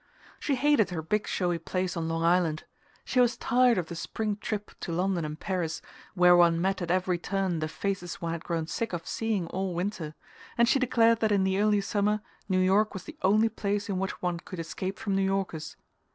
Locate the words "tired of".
3.37-3.85